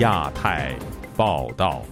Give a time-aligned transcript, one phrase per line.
[0.00, 0.74] 亚太
[1.14, 1.82] 报道，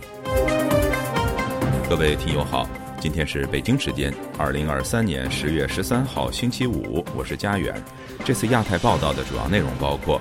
[1.90, 2.66] 各位听友好，
[2.98, 7.74] 今天是北京时间二零二三年十月十三号星期五，我是佳远。
[8.24, 10.18] 这次亚太报道的主要内容包括：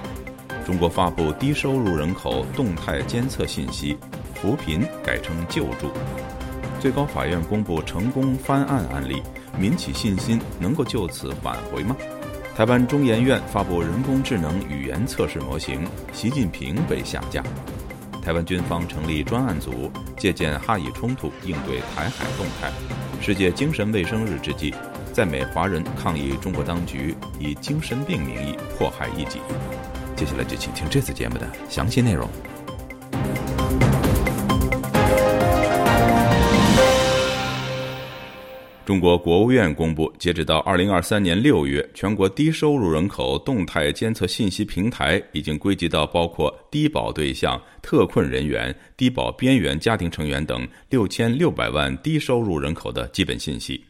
[0.66, 3.98] 中国发布低收入人口动态监测信息，
[4.36, 5.88] 扶贫改成救助；
[6.82, 9.24] 最高法院公布成功翻案案例，
[9.58, 11.96] 民企信心能够就此挽回吗？
[12.54, 17.42] 台湾中研院发布人工智能语言测试模型，习近平被下架。
[18.28, 22.70] 台湾军方成立专案组，借鉴哈以冲突应对台海动态。
[23.22, 24.76] 世界精神卫生日之际，
[25.14, 29.40] 在美华人抗议中国当局以精神病名义迫害异己。
[30.18, 32.28] 接下来就请听这次节目的详细内容。
[38.88, 53.84] 中国国务院公布，截止到二零二三年六月，全国低收入人口动态监测信息平台已经归集到包括低保对象、特困人员、低保边缘家庭成员等六千六百万低收入人口的基本信息。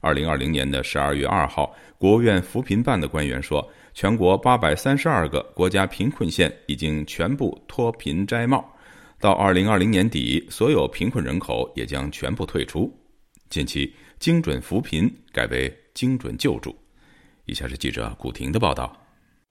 [0.00, 8.68] 二零二零年的十二月二号，国务院扶贫办的官员说，全国八百三十二个国家贫困县已经全部脱贫摘帽，
[9.20, 12.92] 到二零二零年底，所有贫困人口也将全部退出。
[13.48, 13.94] 近期。
[14.22, 16.72] 精准扶贫改为精准救助。
[17.46, 19.01] 以下是记者古婷的报道。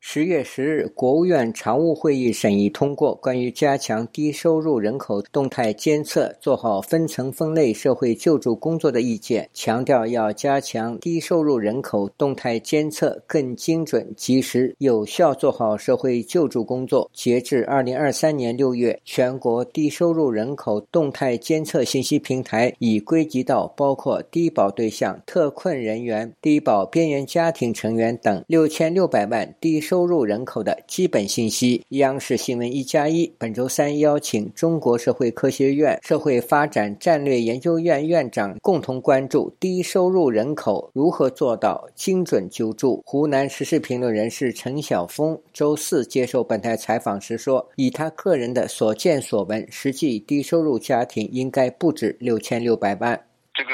[0.04, 17.10] 十月十日，国务院常务会议审议通过关于加强低收入人口动态监测、做好分层分类社会救助工作的意见，强调要加强低收入人口动态监测，更精准、及时、有效做好社会救助工作。
[17.14, 29.80] 截至二零二三年六月，全国低收入人口动态监测信息平台已归集到包括低保对象、特困人员、低保边缘家庭成员等六千六百万低。
[29.92, 31.86] 收入人口的基本信息。
[31.90, 43.04] 央视新闻一加一本周三邀请中国社会科学院社会发展战略研究院院长共同关注低收入人口如何做到精准救助。
[43.06, 53.22] 湖南时事评论人士陈晓峰周四接受本台采访时说：“以他个人的所见所闻，实际低收入家庭应该不止六千六百万。
[53.54, 53.72] 这个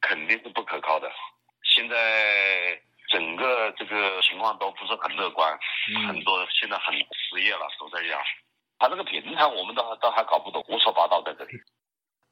[0.00, 1.08] 肯定是不可靠的。
[1.74, 2.78] 现在。”
[3.16, 5.50] 整个这个情况都不是很乐观，
[6.06, 8.20] 很多现在很失业了，都在样。
[8.78, 11.52] 他这个平台我们都都还搞不懂，胡说八道在这里。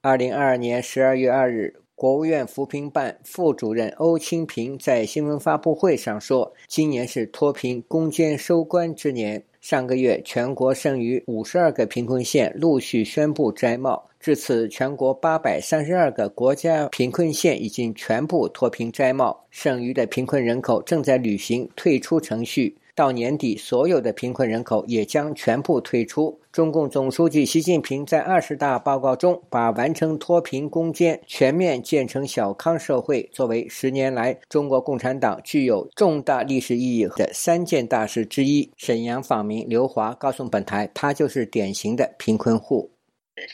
[0.03, 9.47] 二零二二年十二月二日，国务院扶贫办副主任欧清平在新闻发布会上说：“今年是脱贫攻坚收官之年。
[9.65, 22.77] 上个月，全国剩余五十二个贫困县陆续宣布摘帽。”至此，全国八百三十二个国家贫困县已经全部脱贫摘帽，剩余的贫困人口正在履行退出程序。
[22.95, 26.39] 到年底，所有的贫困人口也将全部退出。
[26.55, 38.71] 中共总书记习近平在二十大报告中，把完成脱贫攻坚、全面建成小康社会作为十年来中国共产党具有重大历史意义的三件大事之一。
[38.77, 42.89] 沈阳访民刘华告诉本台，他就是典型的贫困户。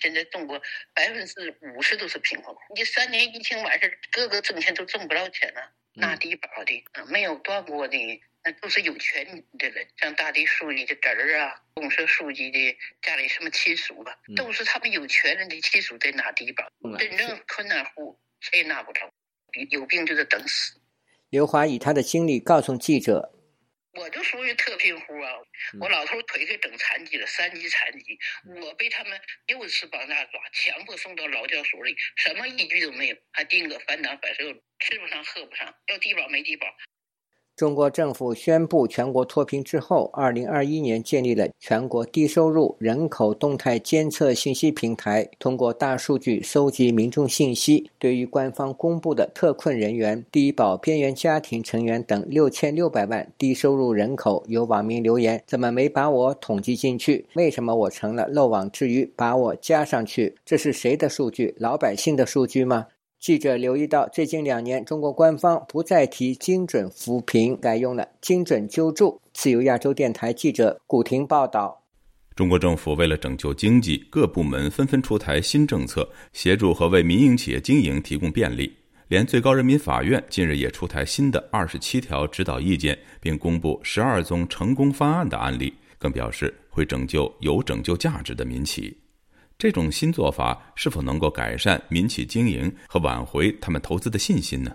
[0.02, 0.60] 现在中国
[0.94, 5.60] 百分之五十都是贫困户，你三年疫情完事各个挣钱都挣不着钱了，
[5.94, 7.96] 拿低保的，没有断过的，
[8.42, 16.64] 那都是有权的人，像大地书记的侄儿啊，公社书记的家里什么亲属吧，都是他们有权人的亲属在拿低保，
[16.98, 19.12] 真正困难户谁也拿不着，
[19.70, 20.80] 有病就得等死。
[21.28, 23.34] 刘华以他的经历告诉记者。
[23.92, 25.32] 我就属于特贫户啊！
[25.80, 28.16] 我老头腿给整残疾了，三级残疾。
[28.62, 34.44] 我被他们又次绑架抓，强迫送到劳教所里，什么依据都没有，还定个反党反社，
[34.78, 36.68] 吃不上喝不上，要低保没低保。
[37.60, 57.26] 中国政府宣布全国脱贫之后，二零二一年建立了全国低收入人口动态监测信息平台，通过大数据搜集民众信息，对于官方公布的特困人员、低保边缘家庭成员等六千六百万低收入人口，有网民留言：怎么没把我统计进去？
[57.34, 59.12] 为什么我成了漏网之鱼？
[59.14, 60.34] 把我加上去？
[60.46, 61.54] 这是谁的数据？
[61.58, 62.86] 老百姓的数据吗？
[63.20, 69.20] 记者留意到，最近两年，中国官方不再提精准扶贫，改用了精准救助。
[69.34, 71.82] 自由亚洲电台记者古婷报道：
[72.34, 78.74] 中国政府为了拯救经济，各部门纷纷出台新政策，协助和为民营企业经营提供便利。
[79.08, 88.96] 连最高人民法院近日也出台新的二十七条指导意见，并公布十二宗成功方案的案例，更表示会拯救有拯救价值的民企。
[89.60, 94.74] 这种新做法是否能够改善民企经营和挽回他们投资的信心呢？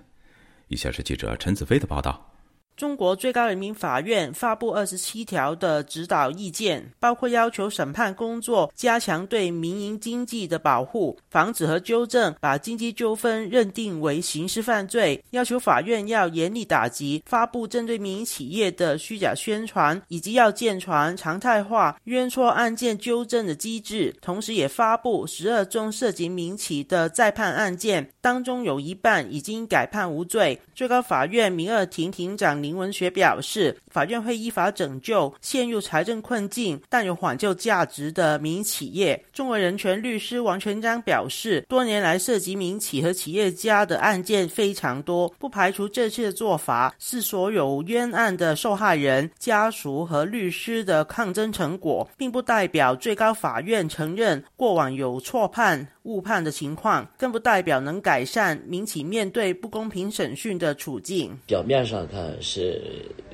[0.67, 2.34] 以下是记者陈子飞的报道。
[2.77, 24.13] 中国最高人民法院发布二十七条的指导意见，包括要求审判工作加强对民营经济的保护，防止和纠正把经济纠纷认定为刑事犯罪；要求法院要严厉打击发布针对民营企业的虚假宣传，以及要健全常态化冤错案件纠正的机制。
[24.21, 30.59] 同时，也发布十二宗涉及民企的再判案件，当中有一半已经改判无罪。
[30.73, 32.64] 最高法院民二庭庭长。
[32.65, 39.23] 林文学表示，法院会依法拯救陷入财政困境但有缓救价值的民营企业。
[39.31, 55.87] 中国人权律师王全章表示，多年来涉及民企和企业家的案件非常多，不排除这次的做法是所有冤案的受害人家属和律师的抗争成果，并不代表最高法院承认过往有错判。
[56.05, 61.35] 误判的情况，更不代表能改善民企面对不公平审讯的处境。
[61.47, 62.81] 表面上看是是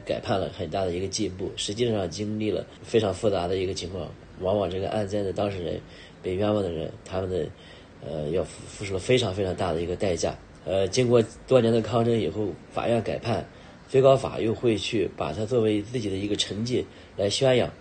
[0.04, 4.10] 改判了很大的一个进步，实际上经历了非常复杂的一个情况。
[4.40, 5.80] 往往这个案件的当事人、
[6.24, 7.48] 被冤枉的人，他们的
[8.04, 10.36] 呃要付出了非常非常大的一个代价。
[10.66, 13.46] 呃，经过多年的抗争以后，法院改判，
[13.88, 16.84] 最高法又会去把它作为自己的一个成绩
[17.16, 17.72] 来宣扬。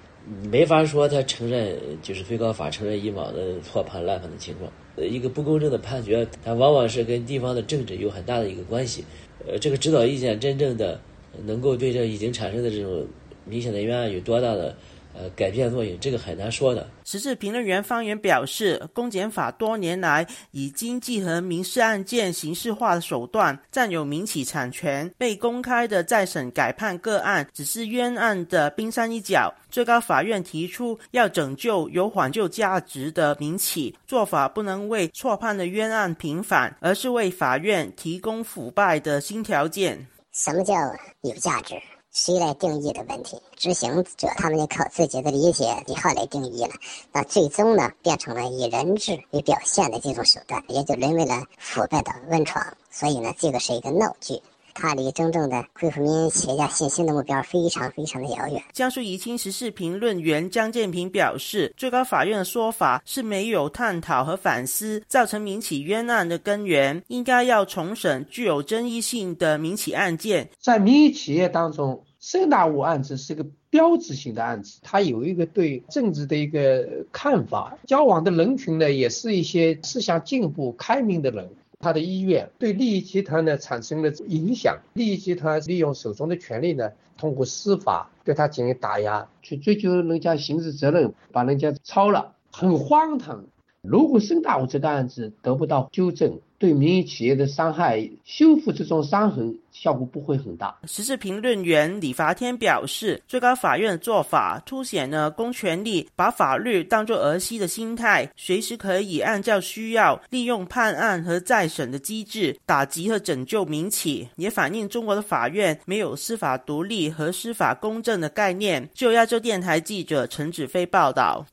[0.50, 4.70] 没法说他承认，就是最高法承认以往的错判滥判的情况。
[4.96, 9.02] 呃，一个不公正的判决，它往往是跟地方的政治有很大的一个关系。
[9.46, 11.00] 呃，这个指导意见真正的
[11.44, 13.06] 能够对这已经产生的这种
[13.44, 14.74] 明显的冤案有多大的？
[15.12, 16.88] 呃，改变作用这个很难说的。
[17.04, 29.52] 时事评论员方圆表示，公检法多年来以经济和民事案件刑事化的手段占有民企产权，被公开的再审改判个案只是冤案的冰山一角。
[29.68, 40.06] 最高法院提出要拯救有缓救价值的民企，做法不能为错判的冤案平反，而是为法院提供腐败的新条件。
[40.32, 40.74] 什么叫
[41.22, 41.74] 有价值？
[42.12, 43.40] 谁来定义的问题？
[43.56, 46.70] 执行者他们就靠自己的理解以后来定义了，
[47.12, 52.64] 那最终呢，变成了以人质为表现的这种手段，也就沦为了腐败的温床。
[52.90, 54.40] 所以呢，这个是一个闹剧。
[54.74, 58.62] 它离真正的恢复民营企业家信心的目标非常非常的遥远。
[58.72, 70.48] 江苏宜兴时事评论员张建平表示，最高法院的说法是没有探讨和反思造成民企冤案的根源，应该要重审具有争议性的民企案件。
[70.58, 81.48] 在民营企业当中，盛大物案子是个标志性的案子，它有一个对政治的一个看法，交往的人群呢，也是一些思想进步、开明的人。
[81.80, 93.46] 他的意愿对利益集团呢产生了影响，利益集团利用手中的权力呢，通过司法对他进行打压，去追究人家刑事责任，把人家抄了，很荒唐。
[93.80, 100.76] 如果孙大武这个案子得不到纠正，对民营企业的伤害修复这种伤痕效果不会很大。
[100.84, 118.86] 时事评论员李发天表示，最高法院的做法凸显了公权力把法律当作儿戏的心态，随时可以按照需要利用判案和再审的机制打击和拯救民企，也反映中国的法院没有司法独立和司法公正的概念。
[118.92, 121.46] 就亚洲电台记者陈子飞报道。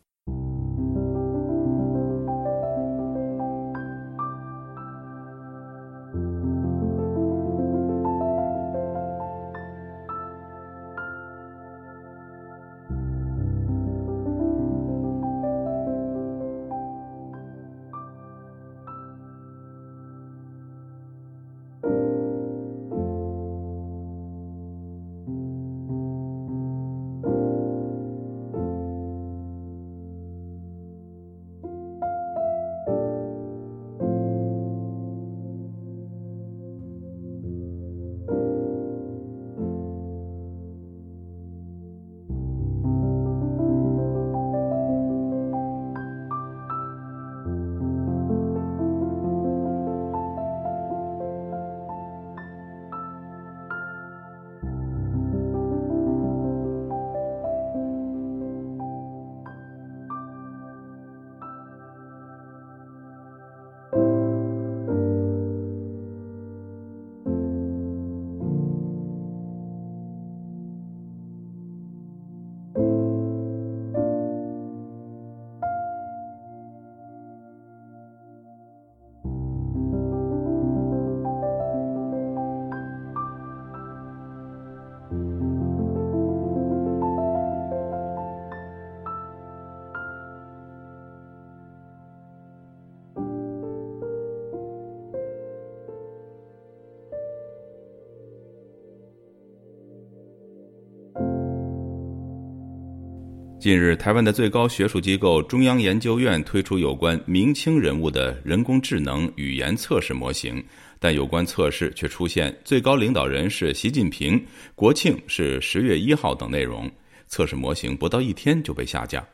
[103.59, 110.63] 近日，台湾的最高学术机构中央研究院推出有关明清人物的人工智能语言测试模型，
[110.99, 114.41] 但有关测试却出现最高领导人是习近平、
[114.75, 116.89] 国庆是十月一号等内容，
[117.25, 119.27] 测试模型不到一天就被下架。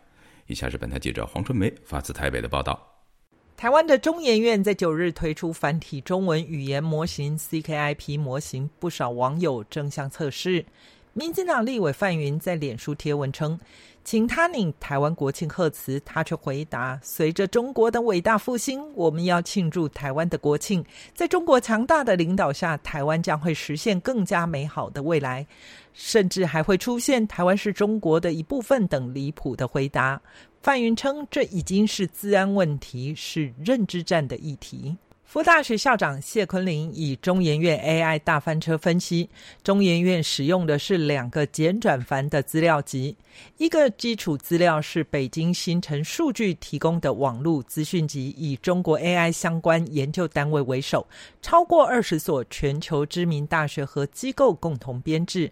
[0.47, 2.81] 以下是本台记者黄春梅发自台北的报道：
[3.57, 10.65] 台湾的中研院在九日推出繁体中文语言模型 CKIP 模型，不少网友争相测试。
[11.15, 13.59] 民进党立委范云在脸书贴文称，
[14.03, 20.83] 请他领台湾国庆贺词，他却回答：随着中国的伟大复兴，我们要庆祝台湾的国庆。
[21.13, 25.45] 在中国强大的领导下，台湾将会实现更加美好的未来，
[25.93, 30.19] 甚至还会出现台湾是中国的一部分等离谱的回答。
[30.63, 34.97] 范云称，这已经是治安问题，是认知战的议题。
[35.33, 39.27] 福大学校长谢坤林以中研院 AI 大翻车分析，
[39.63, 43.17] 中研院使用的是两个简转繁的资料集，
[43.57, 51.03] 一个基础资料是北京新城数据提供的网络资讯集，以中国 AI 相关研究单位为首，
[51.41, 55.49] 超过二十所全球知名大学和机构共同编制；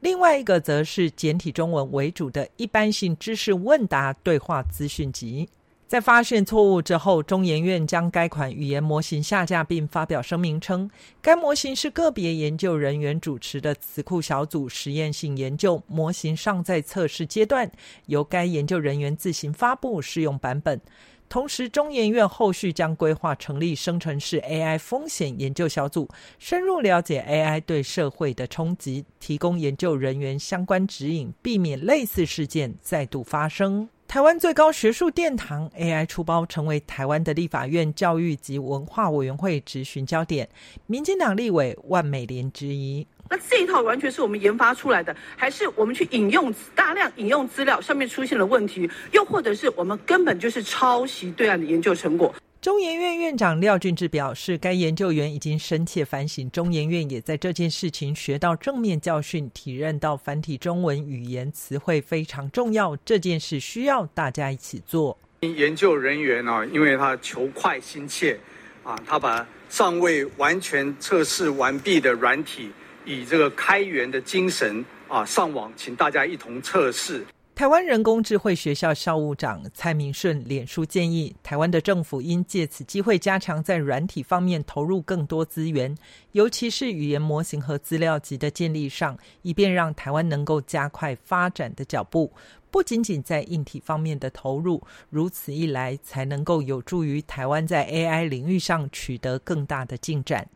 [0.00, 5.46] 另外一个则是简体中文为主的一般性知识问答对话资讯集。
[5.88, 10.90] 在发现错误之后，中研院将该款语言模型下架，并发表声明称，
[11.22, 17.72] 该模型是个别研究人员主持的词库小组实验性研究，模型尚在测试阶段，
[18.04, 20.78] 由该研究人员自行发布试用版本。
[21.26, 26.06] 同时，中研院后续将规划成立生成式 AI 风险研究小组，
[26.38, 33.88] 深入了解 AI 对社会的冲击，提供研究人员相关指引，避免类似事件再度发生。
[34.08, 40.48] 台湾最高学术殿堂 AI 出包，成为台湾的立法院教育及文化委员会质询焦点。
[40.86, 48.90] 民进党立委万美莲之一：那这一套完全是我们研发出来的，还是我们去引用大量引用资料上面出现了问题？
[49.12, 52.34] 又或者是我们根本就是抄袭对岸的研究成果？
[52.68, 65.16] 中研院院长廖俊志表示，该研究员已经深切反省，中研院也在这件事情学到正面教训，体认到繁体中文语言词汇非常重要，这件事需要大家一起做。
[65.40, 68.38] 研究人员呢，因为他求快心切，
[68.84, 72.70] 啊，他把尚未完全测试完毕的软体，
[73.06, 77.24] 以这个开源的精神啊上网，请大家一同测试。
[77.58, 85.92] 台湾人工智慧学校校务长蔡明顺脸书建议，台湾的政府应借此机会加强在软体方面投入更多资源，
[86.30, 92.32] 尤其是语言模型和资料集的建立上，以便让台湾能够加快发展的脚步。
[92.70, 100.48] 不仅仅在硬体方面的投入，如此一来才能够有助于台湾在 AI 领域上取得更大的进展。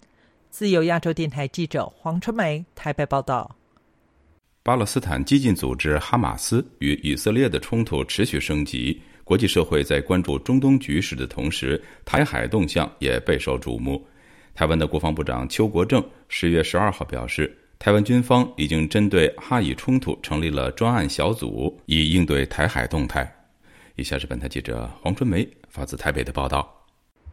[0.50, 3.56] 自由亚洲电台记者黄春梅台北报道。
[4.64, 14.07] 巴勒斯坦激进组织哈马斯与以色列的冲突持续升级，国际社会在关注中东局势的同时，台海动向也备受瞩目。
[14.54, 23.28] 台湾的国防部长邱国正十月十二号表示，台湾军方已经针对哈以冲突成立了专案小组，以应对台海动态。
[23.97, 26.82] 以下是本台记者黄春梅发自台北的报道。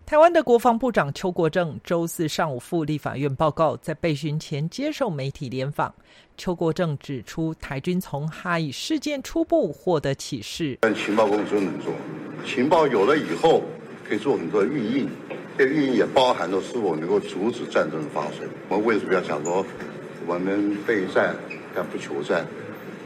[0.10, 5.94] 台湾的国防部长邱国正周四上午赴立法院报告，在被询前接受媒体联访。
[6.36, 11.94] 邱国正指出，台军从哈以事件初步获得启示，但情报工作能做，
[12.44, 13.62] 情报有了以后，
[14.04, 15.08] 可以做很多预应，
[15.56, 18.50] 这个预应也包含了是否能够阻止战争的发生。
[18.68, 19.64] 我们为什么要讲说，
[20.26, 21.36] 我们备战
[21.76, 22.44] 但不求战？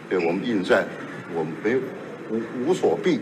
[0.09, 0.87] 对我们应战，
[1.35, 1.75] 我们没
[2.29, 3.19] 无无所避。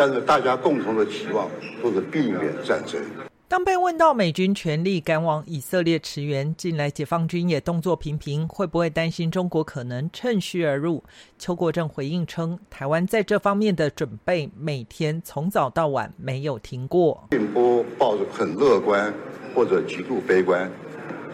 [0.00, 1.50] 但是大家共同的期望
[1.82, 3.02] 都是避免战争。
[3.48, 11.02] 当被问到美军全力赶往以色列驰援，近来解放军也动作频频，会不会担心中国可能趁虚而入？
[11.36, 19.12] 邱国正回应称，台湾在这方面的准备每天从早到晚没有停过，并不抱着很乐观
[19.52, 20.70] 或者极度悲观。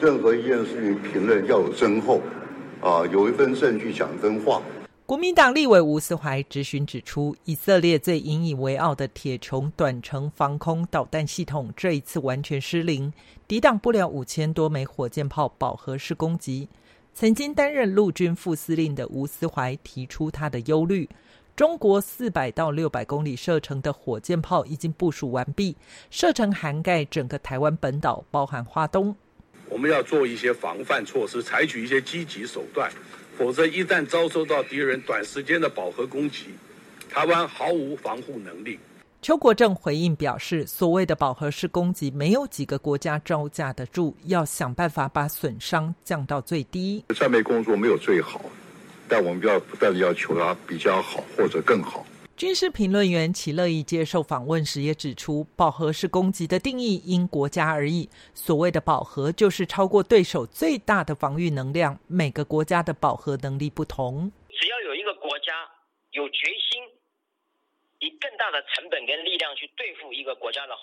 [0.01, 2.23] 任何一件事情评论要有真厚，
[2.81, 4.63] 啊，有一份证据讲真话。
[5.07, 13.13] 国民党立委吴思怀质询指出，以色列最引以为傲的铁穹短程防空导弹系统，这一次完全失灵，
[13.47, 16.71] 抵挡不了五千多枚火箭炮饱和式攻击。
[17.13, 21.07] 曾经担任陆军副司令的吴思怀提出他的忧虑：
[21.55, 25.77] 中国四百到六百公里射程的火箭炮已经部署完毕，
[26.09, 29.15] 射程涵盖整个台湾本岛，包含花东。
[29.69, 32.91] 我们要做一些防范措施，采取一些积极手段。
[33.37, 36.47] 否则，一旦遭受到敌人短时间的饱和攻击，
[37.11, 38.79] 台湾毫无防护能力。
[39.21, 47.03] 邱国正回应表示，所谓的饱和式攻击，没有几个国家招架得住，要想办法把损伤降到最低。
[47.15, 48.41] 战备工作没有最好，
[49.09, 52.07] 但我们要不断的要求它比较好或者更好。
[52.37, 58.11] 军事评论员齐乐意接受访问时也指出，饱和式攻击的定义因国家而异。
[58.35, 61.97] 所谓的饱和，就是超过对手最大的防御能量。
[62.09, 64.33] 每个国家的饱和能力不同。
[64.51, 65.71] 只要有一个国家
[66.11, 66.83] 有决心
[68.01, 70.83] 以更大的成本跟力量去对付一个国家的话，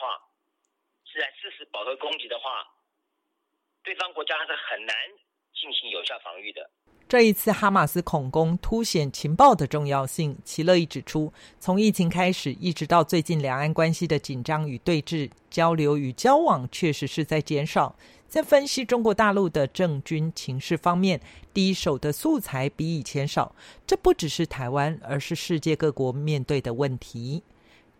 [1.03, 2.63] 是在实施饱和攻击的话，
[3.83, 4.95] 对方国家是很难
[5.53, 6.69] 进行有效防御的。
[7.11, 10.37] 这一次哈马斯恐攻凸显情报的重要性。
[10.45, 17.93] 齐乐意指出，从疫情开始，一直到最近两岸关系的紧张与对峙，交流与交往确实是在减少。
[18.29, 21.19] 在分析中国大陆的政军情势方面，
[21.53, 23.53] 第一手的素材比以前少。
[23.85, 27.43] 这不只是台湾，而是世界各国面对的问题。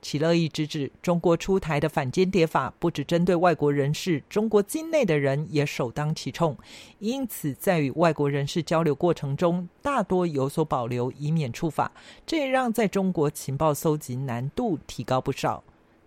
[0.02, 6.58] 其乐意直指，中国出台的反间谍法不只针对外国人士，中国境内的人也首当其冲。
[7.00, 11.92] 因此，在与外国人士交流过程中，大多有所保留，以免触法。
[12.26, 15.64] 这也让在中国情报搜集难度提高不少。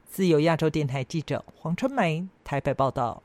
[0.07, 3.23] 自由亚洲电台记者黄春梅台北报道。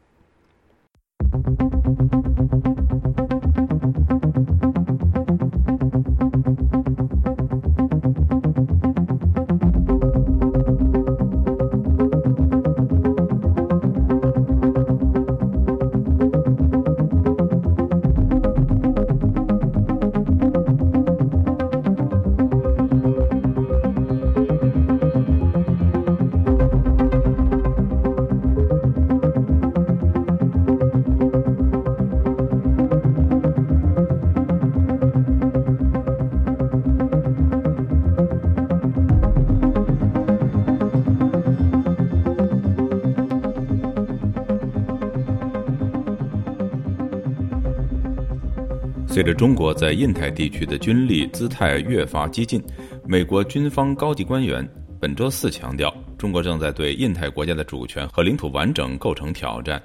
[49.11, 52.63] 随着中国在印太地区的军力姿态越发激进，
[53.05, 54.65] 美国军方高级官员
[54.99, 59.81] 本周四强调，中国正在对印太国家的主权和领土完整构成挑战，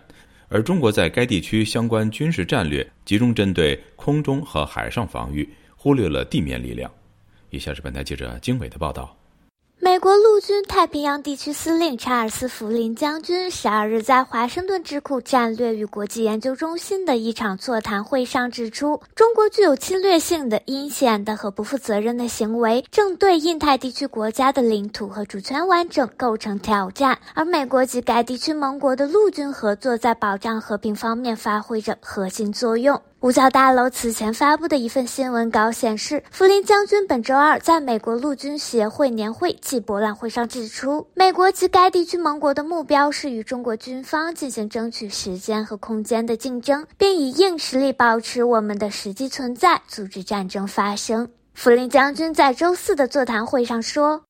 [0.48, 6.88] 而中国在该地区相关军事战略集中针对空中和海上防御，忽略了地面力量。
[7.48, 9.16] 以下是本台记者经纬的报道。
[9.84, 27.18] 美国陆军太平洋地区司令查尔斯·福林将军十二日在华盛顿智库战略与国际研究中心的一场座谈会上指出，中国具有侵略性的、阴险的和不负责任的行为，正对印太地区国家的领土和主权完整构成挑战。
[27.34, 33.02] 而美国及该地区盟国的陆军合作在保障和平方面发挥着核心作用。
[33.24, 51.26] 五角大楼此前发布的一份新闻稿显示，福林将军本周二在美国陆军协会年会暨博览会上指出，美国及该地区盟国的目标是与中国军方进行争取时间和空间的竞争，并以硬实力保持我们的实际存在，阻止战争发生。
[51.54, 54.22] 福林将军在周四的座谈会上说。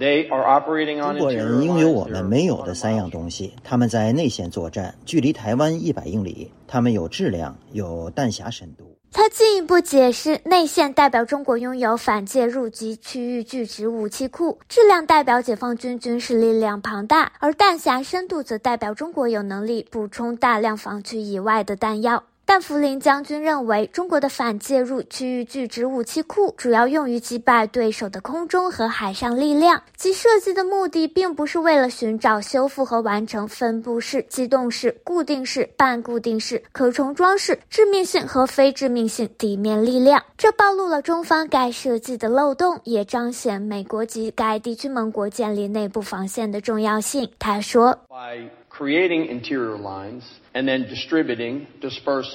[0.00, 8.96] 中国人拥有我们没有的三样东西：他们在内线作战，距离台湾一百英里；他们有质量，有弹匣深度。
[9.12, 22.22] 他进一步解释，内线代表中国拥有反介入及区域拒止武器库；质量代表解放军军事力量庞大，而弹匣深度则代表中国有能力补充大量防区以外的弹药。
[22.52, 40.20] 但福林将军认为，中国的反介入区域拒止武器库主要用于击败对手的空中和海上力量，其设计的目的并不是为了寻找、修复和完成分布式、机动式、固定式、半固定式、可重装式、致命性和非致命性地面力量。
[40.36, 47.30] 这暴露了中方该设计的漏洞，也彰显美国及该地区盟国建立内部防线的重要性。
[47.38, 47.96] 他说。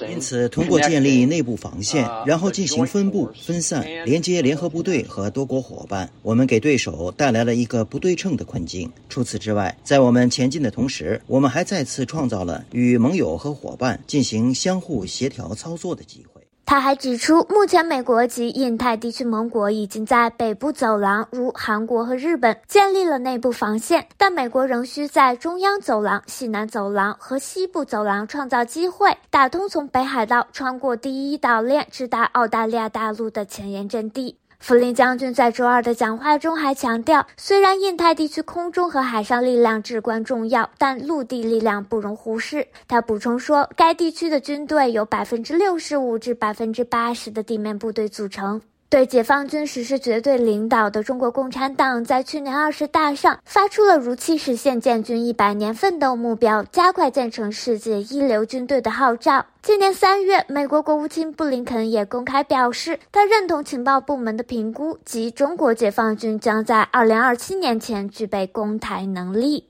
[0.08, 8.90] 因此，通过建立内部防线，然后进行分布、分散、连接联合部队和多国伙伴，我们给对手带来了一个不对称的困境。
[9.08, 16.35] 除此之外，在我们前进的同时，我们还再次创造了与盟友和伙伴进行相互协调操作的机会。
[16.68, 34.36] 他还指出，目前美国及印太地区盟国已经在北部走廊，如韩国和日本，建立了内部防线，但美国仍需在中央走廊、西南走廊和西部走廊创造机会，打通从北海道穿过第一岛链直达澳大利亚大陆的前沿阵地。
[34.58, 42.66] 福林将军在周二的讲话中还强调，虽然印太地区空中和海上力量至关重要，但陆地力量不容忽视。
[42.88, 48.60] 他补充说，该地区的军队由百分之六十五至百分之八十的地面部队组成。
[48.88, 59.44] 对解放军实施绝对领导的中国共产党，在去年二十大上发出了如期实现建军一百年奋斗目标、加快建成世界一流军队的号召。
[59.60, 69.64] 今年三月，美国国务卿布林肯也公开表示，他认同情报部门的评估，即中国解放军将在二零二七年前具备攻台能力。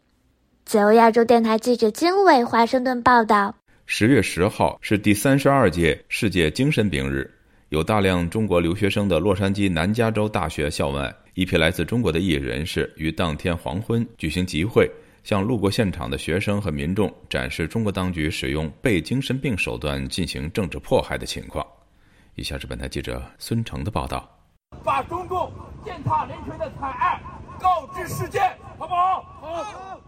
[0.66, 3.54] 自由亚洲电台记者金伟华盛顿报道。
[3.86, 7.35] 十月十号是第三十二届世界精神病日。
[7.76, 14.90] 有大量中国留学生的洛杉矶南加州大学校外，一批来自中国的艺人士于当天黄昏举行集会，
[15.22, 21.62] 向路过现场的学生和民众展示中国当局使用被精神病手段进行政治迫害的情况。
[22.36, 24.26] 以下是本台记者孙成的报道：
[24.82, 25.52] 把中共
[25.84, 27.20] 践踏人权的惨案
[27.60, 28.40] 告知世界，
[28.78, 29.22] 好不好？
[29.42, 30.00] 好。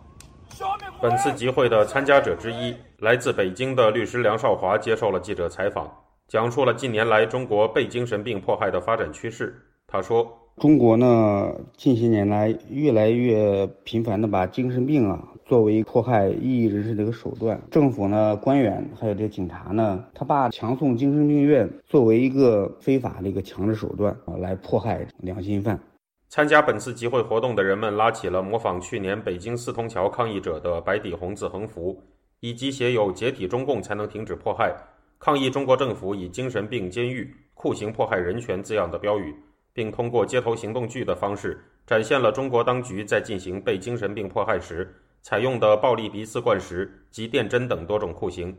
[1.02, 5.86] 本次集会的参加者之一，来自北京的律师梁少华接受了记者采访。
[6.28, 9.54] 讲述了近年来中国被精神病迫害的发展趋势。
[9.86, 17.58] 他说：“中国呢，近些年来越来越频繁地把精神病啊作为迫害异议人士的一个手段。
[17.70, 25.80] 政府呢，官员还有这警察呢，他把强送精神病院作为一个非法的一个强制手段啊，来迫害良心犯。”
[26.28, 31.98] 参加本次集会活动的人们拉起了模仿去年北京四通桥抗议者的白底红字横幅，
[32.40, 34.76] 以及写有“解体中共才能停止迫害”。
[35.18, 39.34] 抗议中国政府以精神病监狱、酷刑迫害人权字样的标语，
[39.72, 48.56] 并通过街头行动剧的方式展现了中国当局在进行被精神病迫害时采用的暴力鼻饲灌食及电针等多种酷刑。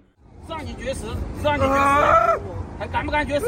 [0.49, 1.05] 让你绝食，
[1.41, 2.41] 让你绝食，
[2.77, 3.45] 还敢不敢绝食？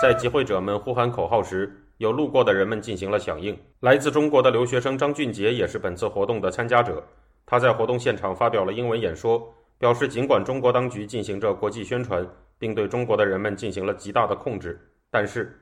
[0.00, 3.56] 在集会者们呼喊口号时，有路过的人们进行了响应。
[3.80, 7.04] 来自中国的留学生张俊杰也是本次活动的参加者，
[7.44, 9.52] 他在活动现场发表了英文演说。
[9.80, 12.22] 表示，尽管中国当局进行着国际宣传，
[12.58, 14.78] 并对中国的人们进行了极大的控制，
[15.10, 15.58] 但是，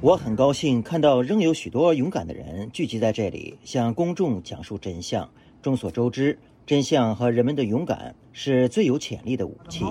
[0.00, 5.30] 我很高兴看到仍有许多勇敢的人聚集在这里，向公众讲述真相。
[5.62, 9.84] 众所周知，真相和人们的勇敢是最有潜力的武器。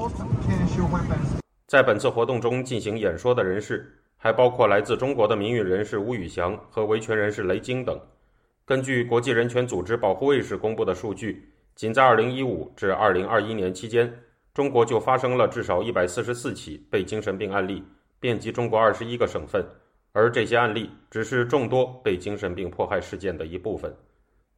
[1.65, 7.97] 在本次活动中进行演说的人士，还包括来自中国的名誉人士吴宇翔和维权人士雷晶等。
[8.71, 14.09] 根据国际人权组织保护卫士公布的数据，仅在2015至2021年期间，
[14.53, 17.83] 中国就发生了至少144起被精神病案例，
[18.21, 19.61] 遍及中国21个省份。
[20.13, 23.93] 而这些案例只是众多被精神病迫害事件的一部分。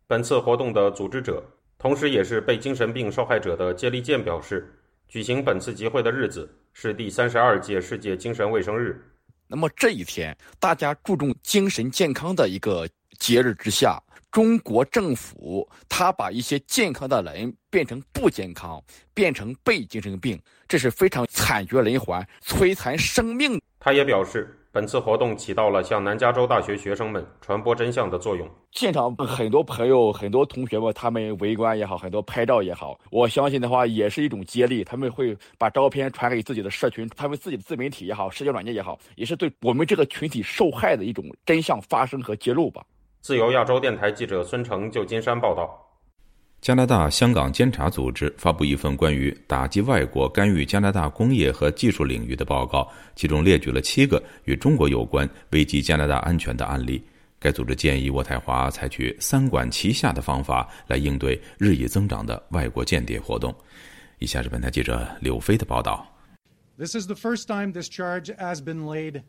[0.06, 1.44] 本次活动的组织者，
[1.80, 4.72] 同时也是被精神病受害者的接力健表示，
[5.08, 9.04] 举行本次集会的日子是第三十二届世界精神卫生日。
[9.48, 12.88] 那么这一天，大家注重精神健康的一个。
[13.24, 18.84] 节日之下，中国政府他把一些健康的人变成不健康，
[19.14, 23.62] 变成被精神病，这是非常惨绝人寰、摧残生命。
[23.80, 28.46] 他也表示，本次活动起到了向南加州大学学生们传播真相的作用。
[28.72, 34.84] 现场很多朋友、很多同学们，他们围观也好，很多拍照也好，我相信的话也是一种接力。
[34.84, 42.84] 他们会把照片传给自己的社群，他们自己的自媒体也好，社交软件也好，也是对我们这个群体受害的一种真相发声和揭露吧。
[43.24, 45.80] 自由亚洲电台记者孙成，旧金山报道：
[46.60, 57.02] 加拿大香港监察组织发布一份关于打击外国干预加拿大工业和技术领域的报告，其中列举了七个与中国有关、危及加拿大安全的案例。
[57.40, 63.56] 该组织建议渥太华采取三管齐下的方法来应对日益增长的外国间谍活动。
[64.20, 66.06] 以下是本台记者柳飞的报道。
[66.78, 69.22] This is the first time this charge has been laid.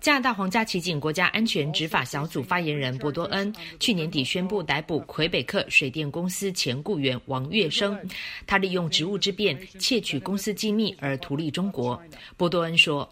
[0.00, 7.98] 加拿大皇家骑警国家安全执法小组发言人波多恩去年底宣布逮捕魁北克水电公司前雇员王月生，
[8.46, 11.98] 他利用职务之便窃取公司机密而图利中国。
[12.36, 13.08] 波多恩说：“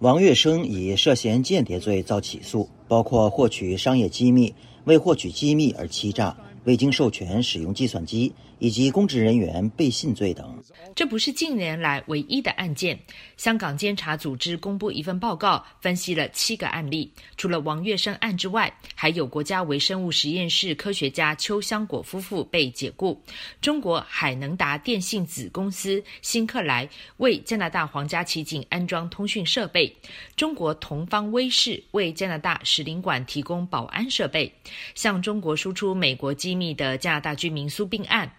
[0.00, 4.52] 王月生以涉嫌间谍罪遭起诉，包括获取商业机密、
[4.84, 10.62] 为获取机密而欺诈、未经授权使用计算机。”以及公职人员背信罪等，
[10.94, 12.96] 这不是近年来唯一的案件。
[13.36, 17.12] 香港监察组织公布一份报告，分析了七个案例。
[17.36, 23.20] 除了王月生案之外，还有国家微生物实验室科学家邱香果夫妇被解雇，
[23.60, 29.92] 中国海能达电信子公司新克莱为加拿大皇家骑警安装通讯设备，
[30.36, 34.52] 中国同方威视为加拿大使领馆提供保安设备，
[34.94, 38.32] 向中国输出美国机密的加拿大居民苏病案。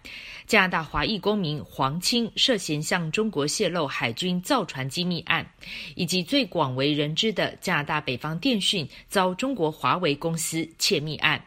[0.46, 5.46] 加拿大华裔公民黄清涉嫌向中国泄露海军造船机密案，
[5.94, 11.42] 以及最广为人知的加拿大北方电讯遭中国华为公司窃密案。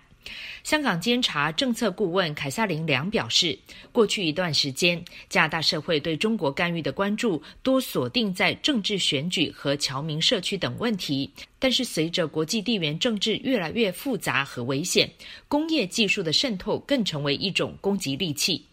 [0.67, 3.58] 香港监察政策顾问凯撒琳良表示，
[3.93, 11.32] 过去一段时间，加拿大社会对中国干预的关注多锁定在政治选举和侨民社区等问题。
[11.60, 15.10] 但是，随着国际地缘政治越来越复杂和危险，
[15.47, 18.63] 工业技术的渗透更成为一种攻击利器。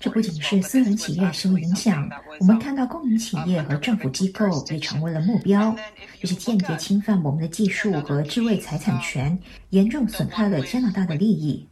[0.00, 2.08] 这不仅是私人企业受影响，
[2.38, 5.74] 我们看到公营企业和政府机构也成为了目标，
[6.20, 9.36] 这是间接侵犯我们的技术和智慧财产权，
[9.70, 11.66] 严重损害了加拿大的利益。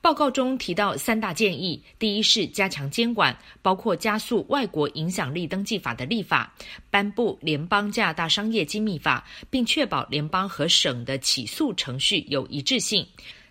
[0.00, 6.54] 报告中提到三大建议：第一是加强监管，包括加速外国影响力登记法的立法，
[6.90, 13.02] 颁布联邦加拿大商业机密法，并确保联邦和省的起诉程序有一致性；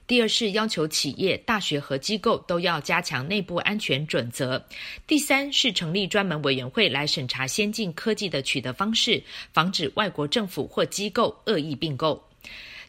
[0.06, 4.62] 第二是要求企业、大学和机构都要加强内部安全准则；
[5.08, 12.24] 第三是成立专门委员会来审查先进科技的取得方式，防止外国政府或机构恶意并购。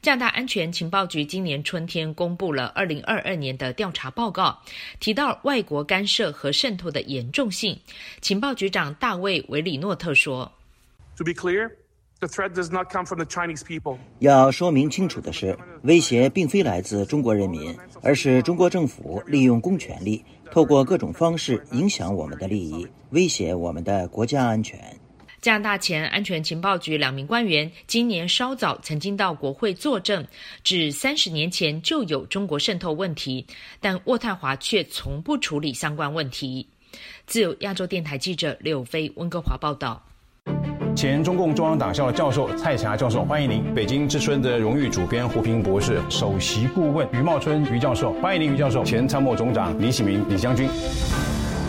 [0.05, 4.61] 加拿大安全情报局今年春天公布了二零二二年的调查报告，
[5.01, 7.81] 提到外国干涉和渗透的严重性。
[8.21, 10.53] 情报局长大卫·维里诺特说
[11.17, 11.71] ：“To be clear,
[12.19, 13.97] the threat does not come from the Chinese people。
[14.19, 24.79] 要说明清楚的是，威胁并非来自中国人民，而是中国政府利用公权力，透过各种方式影响我们的利益，威胁我们的国家安全。”
[25.45, 30.27] 加拿大前安全情报局两名官员今年稍早曾经到国会作证，
[30.63, 33.47] 指三十年前就有中国渗透问题，
[33.79, 36.67] 但渥太华却从不处理相关问题。
[37.27, 40.03] 自由亚洲电台记者柳飞温哥华报道。
[40.97, 43.63] 前中共中央党校教授蔡霞教授，欢迎您。
[43.75, 48.83] 北京之春的荣誉主编胡平博士，首席顾问于茂春于教授，欢迎您于教授。
[48.83, 50.67] 前参谋总长李启明李将军。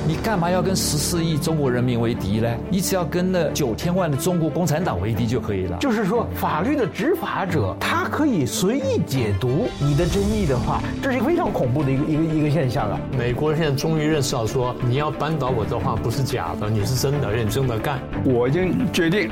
[0.07, 2.47] 你干嘛要跟十四亿中国人民为敌呢？
[2.69, 5.77] 你只要跟那九千万的中国共产党为敌就可以了。
[5.79, 12.99] 就是说，法律的执法者他可以随意解读你的争议的话，这是一个非常恐怖的一个一个一个现象啊！
[13.17, 17.99] 美国人现在终于认识到，说你要扳倒我的话不是假的，你是真的认真的干。
[18.23, 19.31] 我已经决定，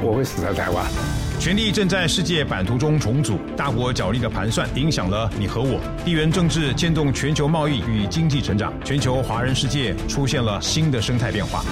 [0.00, 1.21] 我会死在台湾。
[1.38, 5.80] 权力正在世界版图中重组，大国角力的盘算影响了你和我。
[6.04, 11.64] 地缘政治牵动全球贸易与经济成长，全球华人世界出现了新的生态变化。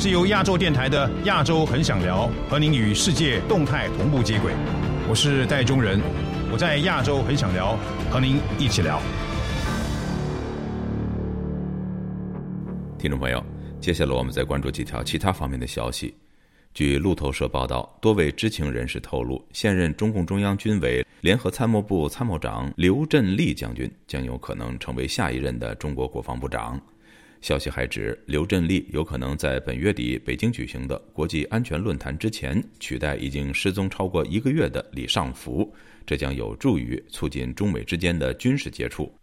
[0.00, 4.52] 是由亚洲电台的《亚洲很想聊》和您与世界动态同步接轨。
[5.08, 6.00] 我是戴中仁，
[6.52, 7.78] 我在亚洲很想聊，
[8.10, 9.00] 和您一起聊。
[12.98, 13.40] 听众朋友，
[13.80, 16.12] 接下来我们再关注几条其他方面的消息。
[16.74, 26.80] 据路透社报道，多位知情人士透露，现任中共中央军委联合参谋部参谋长刘振立将军将有可能成为下一任的中国国防部长。
[27.40, 35.72] 消息还指，刘振立有可能在本月底北京举行的国际安全论坛之前取代已经失踪超过一个月的李尚福，
[36.04, 39.14] 这将有助于促进中美之间的军事接触。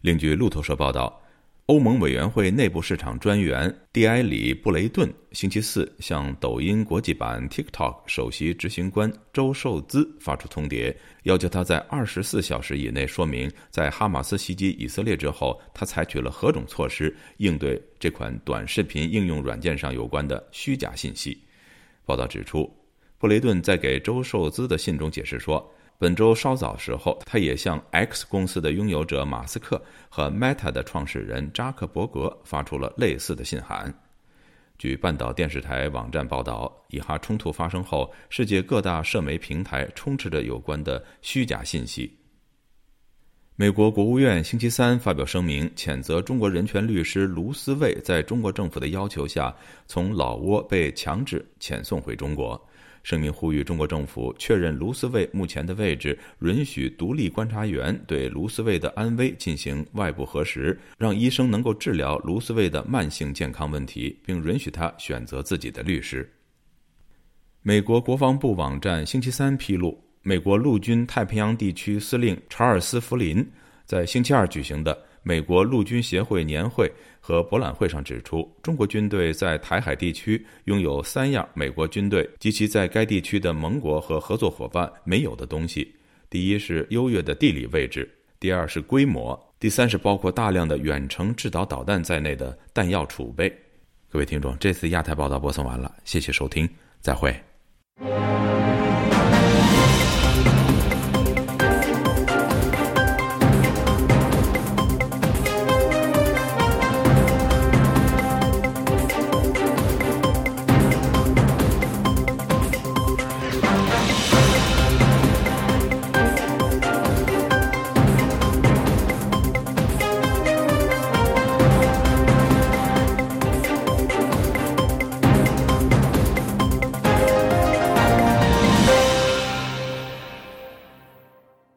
[0.00, 1.20] 另据路透社报道。
[1.66, 21.38] 欧盟委员会内部市场专员蒂埃里·布雷顿星期四向抖音国际版 TikTok 首席执行官周受资发出通牒，要求他在二十四小时以内说明，在哈马斯袭击以色列之后，他采取了何种措施应对这款短视频应用软件上有关的虚假信息。
[22.04, 22.70] 报道指出，
[23.16, 25.66] 布雷顿在给周受资的信中解释说。
[25.96, 33.92] 本周稍早时候，他也向 X 公司的拥有者马斯克和 Meta 的创始人扎克伯格发出了类似的信函。
[34.76, 42.12] 据半岛电视台网站报道，以哈冲突发生后，世界各大社媒平台充斥着有关的虚假信息。
[43.56, 49.54] 美国国务院星期三发表声明，谴责中国人权律师卢思卫在中国政府的要求下，
[49.86, 52.60] 从老挝被强制遣送回中国。
[53.04, 66.28] 声明呼吁中国政府确认卢思卫目前的位置，允许独立观察员对卢思卫的安危进行外部核实，让医生能够治疗卢思卫的慢性健康问题，并允许他选择自己的律师。
[67.60, 73.46] 美国国防部网站星期三披露，美国陆军太平洋地区司令查尔斯·弗林
[73.84, 74.98] 在星期二举行的。
[75.24, 85.92] 美国陆军协会年会和博览会上指出，中国军队在台海地区拥有三样美国军队及其在该地区的盟国和合作伙伴没有的东西：
[86.28, 88.08] 第一是优越的地理位置，
[88.38, 93.50] 第二是规模，第三是包括大量的远程制导导弹在内的弹药储备。
[94.10, 96.68] 各位听众，这次亚太报道播送完了，谢谢收听，
[97.00, 97.34] 再会。